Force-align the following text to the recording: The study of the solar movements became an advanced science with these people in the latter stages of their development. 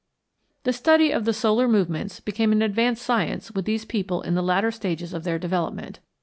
The 0.63 0.73
study 0.73 1.11
of 1.11 1.25
the 1.25 1.31
solar 1.31 1.67
movements 1.67 2.19
became 2.19 2.51
an 2.51 2.63
advanced 2.63 3.03
science 3.03 3.51
with 3.51 3.65
these 3.65 3.85
people 3.85 4.23
in 4.23 4.33
the 4.33 4.41
latter 4.41 4.71
stages 4.71 5.13
of 5.13 5.25
their 5.25 5.37
development. 5.37 5.99